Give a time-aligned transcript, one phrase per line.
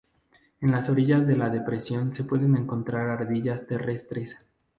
[0.61, 4.35] En las orillas de la depresión se pueden encontrar ardillas terrestres.